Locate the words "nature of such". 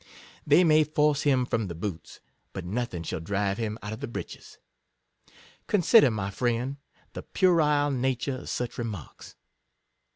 7.91-8.79